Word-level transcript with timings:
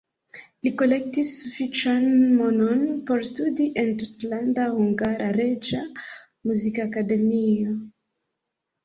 Li 0.67 0.69
kolektis 0.81 1.33
sufiĉan 1.41 2.07
monon 2.37 2.81
por 3.09 3.25
studi 3.29 3.67
en 3.81 3.91
Tutlanda 3.99 4.65
Hungara 4.79 5.29
Reĝa 5.41 5.83
Muzikakademio. 6.53 7.77